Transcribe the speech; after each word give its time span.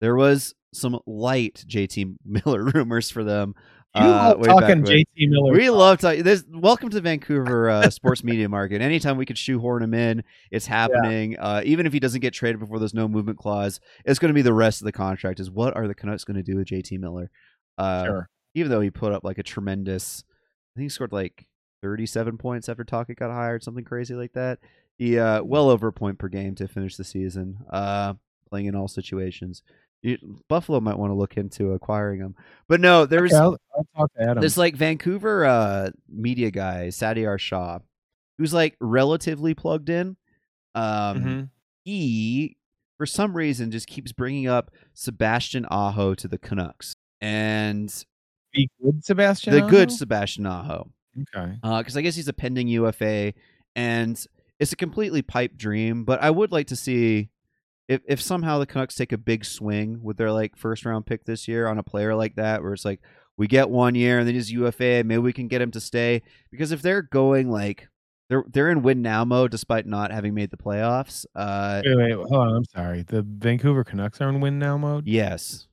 there 0.00 0.16
was 0.16 0.54
some 0.72 1.00
light 1.06 1.64
JT 1.66 2.16
Miller 2.24 2.62
rumors 2.74 3.10
for 3.10 3.24
them. 3.24 3.54
You 3.94 4.02
uh, 4.02 4.34
love 4.38 4.60
talking. 4.60 4.84
JT 4.84 5.06
Miller. 5.16 5.52
We 5.52 5.70
love 5.70 5.98
talking. 5.98 6.22
This 6.22 6.44
welcome 6.50 6.90
to 6.90 7.00
Vancouver 7.00 7.70
uh, 7.70 7.88
sports 7.88 8.22
media 8.22 8.46
market. 8.46 8.82
Anytime 8.82 9.16
we 9.16 9.24
could 9.24 9.38
shoehorn 9.38 9.82
him 9.82 9.94
in, 9.94 10.22
it's 10.50 10.66
happening. 10.66 11.38
Uh, 11.38 11.62
even 11.64 11.86
if 11.86 11.94
he 11.94 12.00
doesn't 12.00 12.20
get 12.20 12.34
traded 12.34 12.60
before 12.60 12.78
there's 12.78 12.92
no 12.92 13.08
movement 13.08 13.38
clause, 13.38 13.80
it's 14.04 14.18
going 14.18 14.28
to 14.28 14.34
be 14.34 14.42
the 14.42 14.52
rest 14.52 14.82
of 14.82 14.84
the 14.84 14.92
contract. 14.92 15.40
Is 15.40 15.50
what 15.50 15.74
are 15.76 15.88
the 15.88 15.94
Canucks 15.94 16.24
going 16.24 16.36
to 16.36 16.42
do 16.42 16.56
with 16.56 16.68
JT 16.68 16.98
Miller? 17.00 17.30
Uh, 17.78 18.04
Sure. 18.04 18.30
Even 18.54 18.70
though 18.70 18.80
he 18.80 18.90
put 18.90 19.12
up 19.12 19.24
like 19.24 19.38
a 19.38 19.42
tremendous, 19.42 20.24
I 20.74 20.78
think 20.78 20.84
he 20.86 20.88
scored 20.88 21.12
like 21.12 21.46
37 21.82 22.38
points 22.38 22.68
after 22.68 22.84
Tocchet 22.84 23.18
got 23.18 23.30
hired, 23.30 23.62
something 23.62 23.84
crazy 23.84 24.14
like 24.14 24.32
that. 24.32 24.58
He 24.98 25.18
uh, 25.18 25.42
well 25.42 25.68
over 25.68 25.88
a 25.88 25.92
point 25.92 26.18
per 26.18 26.28
game 26.28 26.54
to 26.56 26.68
finish 26.68 26.96
the 26.96 27.04
season, 27.04 27.58
uh, 27.70 28.14
playing 28.48 28.66
in 28.66 28.74
all 28.74 28.88
situations. 28.88 29.62
You, 30.02 30.18
Buffalo 30.48 30.78
might 30.80 30.98
want 30.98 31.10
to 31.10 31.14
look 31.14 31.36
into 31.36 31.72
acquiring 31.72 32.20
him, 32.20 32.36
but 32.68 32.80
no, 32.80 33.06
there 33.06 33.22
was 33.22 33.32
Okay, 33.32 33.40
I'll, 33.40 33.56
I'll 33.76 33.86
talk 33.96 34.12
to 34.14 34.22
Adam. 34.22 34.40
this 34.40 34.56
like 34.56 34.76
Vancouver 34.76 35.44
uh 35.44 35.90
media 36.08 36.50
guy, 36.50 36.88
Satiar 36.88 37.38
Shah, 37.38 37.78
who's 38.38 38.54
like 38.54 38.76
relatively 38.80 39.54
plugged 39.54 39.88
in. 39.88 40.16
Um 40.74 41.18
Mhm. 41.24 41.48
he 41.84 42.56
for 42.98 43.06
some 43.06 43.36
reason 43.36 43.70
just 43.70 43.86
keeps 43.88 44.12
bringing 44.12 44.46
up 44.46 44.70
Sebastian 44.94 45.66
Aho 45.70 46.14
to 46.14 46.28
the 46.28 46.38
Canucks. 46.38 46.94
And 47.20 47.88
the 48.52 48.68
good 48.82 49.04
Sebastian. 49.04 49.54
the 49.54 49.62
good 49.62 49.88
Aho? 49.90 49.96
Sebastian 49.96 50.46
Aho. 50.46 50.90
Okay. 51.34 51.56
because 51.62 51.96
I 51.96 52.02
guess 52.02 52.14
he's 52.14 52.28
a 52.28 52.32
pending 52.34 52.68
UFA, 52.68 53.32
and 53.74 54.22
it's 54.60 54.72
a 54.72 54.76
completely 54.76 55.22
pipe 55.22 55.56
dream. 55.56 56.04
But 56.04 56.22
I 56.22 56.30
would 56.30 56.52
like 56.52 56.66
to 56.68 56.76
see 56.76 57.30
if 57.88 58.00
if 58.06 58.20
somehow 58.20 58.58
the 58.58 58.66
Canucks 58.66 58.94
take 58.94 59.12
a 59.12 59.18
big 59.18 59.44
swing 59.44 60.00
with 60.02 60.16
their 60.16 60.32
like 60.32 60.56
first 60.56 60.84
round 60.84 61.06
pick 61.06 61.24
this 61.24 61.46
year 61.48 61.66
on 61.68 61.78
a 61.78 61.82
player 61.82 62.14
like 62.14 62.36
that, 62.36 62.62
where 62.62 62.72
it's 62.72 62.84
like 62.84 63.00
we 63.36 63.46
get 63.46 63.68
one 63.70 63.94
year 63.94 64.18
and 64.18 64.26
then 64.26 64.34
he's 64.34 64.50
UFA, 64.50 65.02
maybe 65.04 65.18
we 65.18 65.32
can 65.32 65.48
get 65.48 65.60
him 65.60 65.70
to 65.72 65.80
stay. 65.80 66.22
Because 66.50 66.72
if 66.72 66.82
they're 66.82 67.02
going 67.02 67.50
like 67.50 67.88
they're 68.28 68.44
they're 68.48 68.70
in 68.70 68.82
win 68.82 69.02
now 69.02 69.24
mode 69.24 69.50
despite 69.50 69.86
not 69.86 70.10
having 70.10 70.34
made 70.34 70.50
the 70.50 70.56
playoffs, 70.56 71.26
uh, 71.34 71.82
Wait, 71.84 71.96
wait, 71.96 72.12
hold 72.14 72.32
on. 72.32 72.54
I'm 72.56 72.64
sorry. 72.64 73.02
The 73.02 73.22
Vancouver 73.22 73.84
Canucks 73.84 74.20
are 74.20 74.28
in 74.28 74.40
win 74.40 74.58
now 74.58 74.76
mode. 74.76 75.06
yes, 75.06 75.68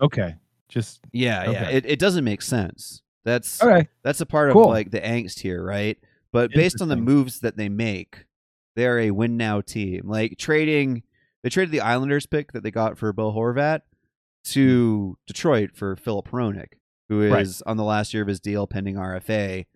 Okay. 0.00 0.34
Just 0.68 1.00
yeah, 1.12 1.50
yeah, 1.50 1.68
it 1.68 1.86
it 1.86 1.98
doesn't 1.98 2.24
make 2.24 2.42
sense. 2.42 3.02
That's 3.24 3.62
okay. 3.62 3.86
That's 4.02 4.20
a 4.20 4.26
part 4.26 4.50
of 4.50 4.56
like 4.56 4.90
the 4.90 5.00
angst 5.00 5.38
here, 5.38 5.62
right? 5.64 5.96
But 6.32 6.50
based 6.52 6.82
on 6.82 6.88
the 6.88 6.96
moves 6.96 7.40
that 7.40 7.56
they 7.56 7.68
make, 7.68 8.24
they're 8.74 8.98
a 8.98 9.10
win 9.12 9.36
now 9.36 9.60
team. 9.60 10.02
Like 10.08 10.36
trading, 10.36 11.04
they 11.44 11.50
traded 11.50 11.70
the 11.70 11.80
Islanders 11.80 12.26
pick 12.26 12.50
that 12.52 12.64
they 12.64 12.72
got 12.72 12.98
for 12.98 13.12
Bill 13.12 13.32
Horvat 13.32 13.82
to 14.46 15.16
Detroit 15.26 15.70
for 15.74 15.94
Filip 15.94 16.28
Hronek, 16.28 16.72
who 17.08 17.22
is 17.22 17.30
Right. 17.32 17.70
on 17.70 17.76
the 17.76 17.84
last 17.84 18.12
year 18.12 18.22
of 18.22 18.28
his 18.28 18.40
deal 18.40 18.66
pending 18.66 18.96
RFA. 18.96 19.66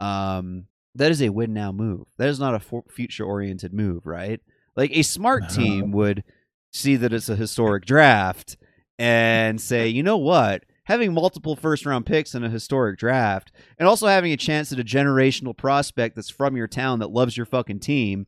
Um, 0.00 0.66
that 0.94 1.10
is 1.10 1.22
a 1.22 1.30
win 1.30 1.52
now 1.54 1.72
move. 1.72 2.06
That 2.18 2.28
is 2.28 2.38
not 2.38 2.54
a 2.54 2.82
future 2.90 3.24
oriented 3.24 3.72
move, 3.72 4.04
right? 4.06 4.40
Like 4.76 4.90
a 4.96 5.02
smart 5.02 5.44
No. 5.44 5.48
team 5.48 5.92
would 5.92 6.24
see 6.72 6.96
that 6.96 7.12
it's 7.12 7.28
a 7.28 7.36
historic 7.36 7.84
draft 7.86 8.56
and 8.98 9.60
say, 9.60 9.88
you 9.88 10.02
know 10.02 10.18
what? 10.18 10.64
Having 10.84 11.14
multiple 11.14 11.54
first 11.56 11.86
round 11.86 12.06
picks 12.06 12.34
in 12.34 12.42
a 12.44 12.50
historic 12.50 12.98
draft 12.98 13.52
and 13.78 13.88
also 13.88 14.06
having 14.06 14.32
a 14.32 14.36
chance 14.36 14.72
at 14.72 14.80
a 14.80 14.84
generational 14.84 15.56
prospect 15.56 16.16
that's 16.16 16.28
from 16.30 16.56
your 16.56 16.66
town 16.68 16.98
that 16.98 17.10
loves 17.10 17.36
your 17.36 17.46
fucking 17.46 17.78
team, 17.80 18.26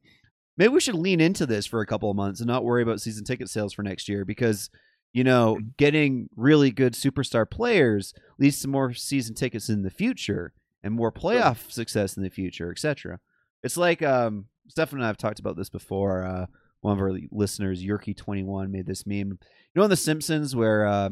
maybe 0.57 0.73
we 0.73 0.81
should 0.81 0.95
lean 0.95 1.21
into 1.21 1.47
this 1.47 1.67
for 1.67 1.81
a 1.81 1.87
couple 1.87 2.11
of 2.11 2.17
months 2.17 2.41
and 2.41 2.47
not 2.47 2.65
worry 2.65 2.83
about 2.83 3.01
season 3.01 3.25
ticket 3.25 3.49
sales 3.49 3.73
for 3.73 3.83
next 3.83 4.09
year 4.09 4.25
because, 4.25 4.71
you 5.13 5.25
know, 5.25 5.59
getting 5.77 6.29
really 6.37 6.71
good 6.71 6.95
superstar 6.95 7.49
players 7.49 8.15
leads 8.39 8.61
to 8.61 8.69
more 8.69 8.93
season 8.93 9.35
tickets 9.35 9.69
in 9.69 9.83
the 9.83 9.91
future 9.91 10.53
and 10.83 10.95
more 10.95 11.13
playoff 11.13 11.71
success 11.71 12.17
in 12.17 12.23
the 12.23 12.31
future, 12.31 12.71
etc. 12.71 13.21
It's 13.63 13.77
like 13.77 14.03
um 14.03 14.47
Stefan 14.69 14.99
and 14.99 15.05
I 15.05 15.09
have 15.09 15.17
talked 15.17 15.41
about 15.41 15.57
this 15.57 15.69
before. 15.69 16.25
Uh, 16.25 16.47
one 16.81 16.95
of 16.95 17.01
our 17.01 17.13
listeners, 17.31 17.83
Yerky21, 17.83 18.71
made 18.71 18.87
this 18.87 19.07
meme. 19.07 19.39
You 19.39 19.39
know, 19.75 19.85
in 19.85 19.91
The 19.91 19.97
Simpsons, 19.97 20.55
where 20.55 20.87
uh, 20.87 21.11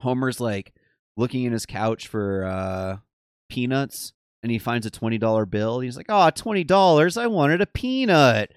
Homer's 0.00 0.40
like 0.40 0.74
looking 1.16 1.44
in 1.44 1.52
his 1.52 1.66
couch 1.66 2.08
for 2.08 2.44
uh, 2.44 2.96
peanuts, 3.48 4.12
and 4.42 4.50
he 4.50 4.58
finds 4.58 4.86
a 4.86 4.90
twenty 4.90 5.18
dollar 5.18 5.46
bill. 5.46 5.80
He's 5.80 5.96
like, 5.96 6.06
"Oh, 6.08 6.30
twenty 6.30 6.64
dollars! 6.64 7.16
I 7.16 7.28
wanted 7.28 7.60
a 7.60 7.66
peanut." 7.66 8.52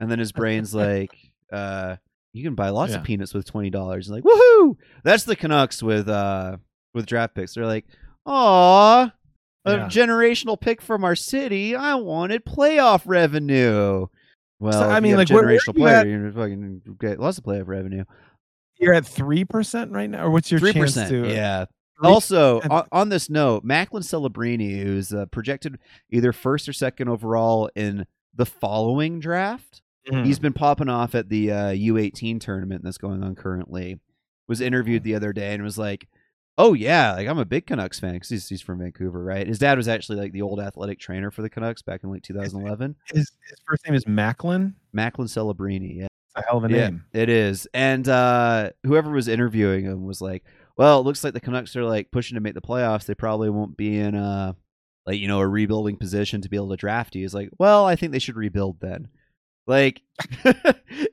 And 0.00 0.10
then 0.10 0.18
his 0.18 0.32
brain's 0.32 0.74
like, 0.74 1.10
uh, 1.52 1.96
"You 2.32 2.42
can 2.42 2.54
buy 2.54 2.70
lots 2.70 2.92
Yeah. 2.92 2.98
of 2.98 3.04
peanuts 3.04 3.32
with 3.34 3.46
twenty 3.46 3.70
dollars." 3.70 4.08
Like, 4.10 4.24
woohoo! 4.24 4.76
That's 5.04 5.24
the 5.24 5.36
Canucks 5.36 5.82
with 5.82 6.08
uh 6.08 6.56
with 6.94 7.06
draft 7.06 7.34
picks. 7.34 7.54
They're 7.54 7.66
like, 7.66 7.86
"Aw." 8.26 9.12
A 9.66 9.72
Yeah. 9.76 9.86
generational 9.88 10.60
pick 10.60 10.82
from 10.82 11.04
our 11.04 11.16
city. 11.16 11.74
I 11.74 11.94
wanted 11.94 12.44
playoff 12.44 13.02
revenue. 13.06 14.06
Well, 14.60 14.90
I 14.90 15.00
mean, 15.00 15.16
like, 15.16 15.30
where- 15.30 15.42
where 15.44 15.54
generational 15.56 15.66
you 15.68 15.72
player, 15.74 15.94
at? 15.96 16.06
you're 16.06 16.30
gonna 16.30 16.32
fucking 16.32 16.82
get 17.00 17.18
lots 17.18 17.38
of 17.38 17.44
playoff 17.44 17.66
revenue. 17.66 18.04
You're 18.78 18.92
at 18.94 19.06
three 19.06 19.44
percent 19.44 19.90
right 19.92 20.10
now, 20.10 20.26
or 20.26 20.30
what's 20.30 20.50
your 20.50 20.60
Three 20.60 20.72
chance 20.72 20.94
percent, 20.94 21.10
to? 21.10 21.28
yeah. 21.32 21.64
Also, 22.02 22.60
on, 22.68 22.86
on 22.92 23.08
this 23.08 23.30
note, 23.30 23.64
Macklin 23.64 24.02
Celebrini, 24.02 24.82
who's 24.82 25.14
uh, 25.14 25.26
projected 25.26 25.78
either 26.10 26.32
first 26.32 26.68
or 26.68 26.72
second 26.74 27.08
overall 27.08 27.70
in 27.74 28.04
the 28.36 28.46
following 28.46 29.20
draft, 29.20 29.80
Mhm. 30.10 30.24
he's 30.26 30.38
been 30.38 30.52
popping 30.52 30.88
off 30.88 31.14
at 31.14 31.28
the 31.28 31.50
uh, 31.52 31.70
U18 31.72 32.38
tournament 32.40 32.82
that's 32.84 32.98
going 32.98 33.22
on 33.22 33.34
currently. 33.34 33.98
Was 34.48 34.60
interviewed 34.60 35.02
the 35.04 35.14
other 35.14 35.32
day 35.32 35.54
and 35.54 35.62
was 35.62 35.78
like, 35.78 36.06
"Oh 36.58 36.74
yeah, 36.74 37.14
like 37.14 37.26
I'm 37.26 37.38
a 37.38 37.44
big 37.46 37.66
Canucks 37.66 37.98
fan 37.98 38.12
because 38.14 38.28
he's, 38.28 38.48
he's 38.48 38.60
from 38.60 38.80
Vancouver, 38.80 39.24
right? 39.24 39.46
His 39.46 39.58
dad 39.58 39.78
was 39.78 39.88
actually 39.88 40.18
like 40.18 40.32
the 40.32 40.42
old 40.42 40.60
athletic 40.60 40.98
trainer 40.98 41.30
for 41.30 41.40
the 41.42 41.48
Canucks 41.48 41.80
back 41.80 42.04
in 42.04 42.10
like 42.10 42.22
2011. 42.22 42.96
his, 43.06 43.30
his 43.48 43.58
first 43.66 43.86
name 43.86 43.94
is 43.94 44.06
Macklin. 44.06 44.74
Macklin 44.92 45.28
Celebrini, 45.28 45.96
yeah." 45.96 46.04
It's 46.36 46.44
a 46.44 46.46
hell 46.46 46.58
of 46.58 46.64
a 46.64 46.74
Yeah, 46.74 46.88
name. 46.90 47.04
it 47.14 47.28
is. 47.30 47.66
And 47.72 48.06
uh, 48.08 48.70
whoever 48.84 49.10
was 49.10 49.28
interviewing 49.28 49.84
him 49.84 50.04
was 50.04 50.20
like, 50.20 50.44
"Well, 50.76 51.00
it 51.00 51.04
looks 51.04 51.24
like 51.24 51.32
the 51.32 51.40
Canucks 51.40 51.74
are 51.76 51.84
like 51.84 52.10
pushing 52.10 52.34
to 52.34 52.40
make 52.42 52.54
the 52.54 52.60
playoffs. 52.60 53.06
They 53.06 53.14
probably 53.14 53.48
won't 53.48 53.76
be 53.78 53.96
in 53.98 54.14
a 54.14 54.54
like 55.06 55.18
you 55.18 55.28
know 55.28 55.40
a 55.40 55.46
rebuilding 55.46 55.96
position 55.96 56.40
to 56.42 56.48
be 56.48 56.56
able 56.56 56.70
to 56.70 56.76
draft 56.76 57.14
you." 57.14 57.24
is 57.24 57.34
like, 57.34 57.50
"Well, 57.58 57.86
I 57.86 57.96
think 57.96 58.12
they 58.12 58.18
should 58.18 58.36
rebuild 58.36 58.80
then." 58.80 59.08
Like 59.66 60.02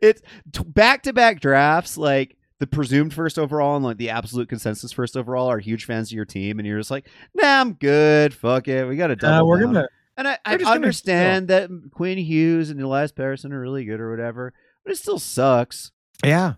it's 0.02 0.22
back 0.66 1.03
to 1.03 1.13
back 1.13 1.40
drafts. 1.40 1.97
Like 1.97 2.38
the 2.59 2.68
presumed 2.68 3.13
first 3.13 3.40
overall 3.40 3.75
and 3.75 3.85
like 3.85 3.97
the 3.97 4.09
absolute 4.09 4.50
consensus 4.50 4.91
first 4.91 5.18
overall 5.18 5.47
are 5.47 5.59
huge 5.59 5.85
fans 5.85 6.12
of 6.12 6.16
your 6.16 6.25
team, 6.25 6.59
and 6.59 6.68
you're 6.68 6.79
just 6.79 6.91
like, 6.91 7.07
"Nah, 7.34 7.62
I'm 7.62 7.74
good. 7.74 8.34
Fuck 8.34 8.68
it. 8.68 8.88
We 8.88 8.97
got 8.97 9.07
to 9.07 9.16
double." 9.16 9.46
Uh, 9.46 9.47
we're 9.47 9.59
down." 9.59 9.74
gonna. 9.74 9.88
And 10.18 10.28
I, 10.28 10.38
I 10.46 10.52
We're 10.53 10.58
gonna 10.59 10.75
understand 10.75 11.47
that 11.47 11.69
Quinn 11.91 12.18
Hughes 12.18 12.69
and 12.69 12.79
Elias 12.79 13.12
Pettersson 13.12 13.53
are 13.53 13.59
really 13.59 13.85
good 13.85 14.00
or 14.00 14.12
whatever, 14.12 14.53
but 14.84 14.91
it 14.91 14.97
still 14.97 15.18
sucks. 15.18 15.91
Yeah, 16.23 16.56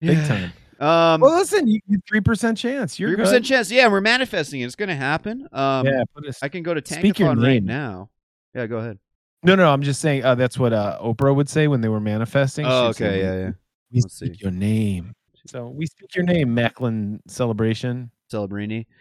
big 0.00 0.24
time. 0.26 0.52
Um, 0.80 1.20
Well, 1.20 1.36
listen, 1.38 1.66
you 1.68 1.80
three 2.08 2.20
percent 2.20 2.58
chance. 2.58 2.98
You're 2.98 3.10
three 3.10 3.16
percent 3.16 3.44
chance. 3.44 3.70
Yeah, 3.70 3.88
we're 3.88 4.00
manifesting 4.00 4.60
it. 4.60 4.64
It's 4.66 4.76
going 4.76 4.88
to 4.88 4.94
happen. 4.94 5.48
Um, 5.52 5.86
yeah, 5.86 6.02
I 6.42 6.48
can 6.48 6.62
go 6.62 6.74
to 6.74 6.82
Speak 6.84 7.18
your 7.18 7.34
Tankathon 7.34 7.42
right 7.44 7.62
now. 7.62 8.10
Yeah, 8.54 8.66
go 8.66 8.78
ahead. 8.78 8.98
no, 9.42 9.54
no. 9.54 9.70
I'm 9.72 9.82
just 9.82 10.00
saying. 10.00 10.24
Uh, 10.24 10.34
that's 10.34 10.58
what 10.58 10.72
uh, 10.72 10.98
Oprah 11.02 11.34
would 11.34 11.48
say 11.48 11.68
when 11.68 11.80
they 11.80 11.88
were 11.88 12.00
manifesting. 12.00 12.66
Oh, 12.66 12.88
She'd 12.92 12.96
say, 12.96 13.06
okay. 13.06 13.16
"We- 13.16 13.22
Yeah, 13.22 13.34
yeah. 13.46 13.50
We 13.92 14.00
Let's 14.00 14.14
speak 14.16 14.34
see. 14.34 14.40
your 14.42 14.50
name. 14.52 15.14
So 15.46 15.68
we 15.68 15.86
speak 15.86 16.14
your 16.14 16.24
name, 16.24 16.54
Macklin 16.54 17.20
Celebration. 17.28 18.10
Celebrini. 18.32 18.86